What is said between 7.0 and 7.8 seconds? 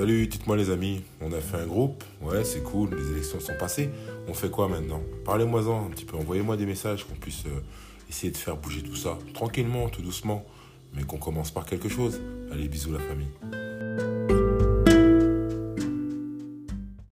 qu'on puisse euh,